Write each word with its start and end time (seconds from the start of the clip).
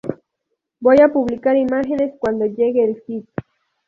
Voy 0.79 0.95
a 1.03 1.13
publicar 1.13 1.55
imágenes 1.57 2.15
cuando 2.19 2.47
llegue 2.47 2.83
el 2.83 3.03
kit! 3.05 3.29